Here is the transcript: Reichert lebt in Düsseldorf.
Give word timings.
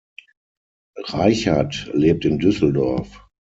Reichert 1.09 1.91
lebt 1.93 2.25
in 2.25 2.39
Düsseldorf. 2.39 3.27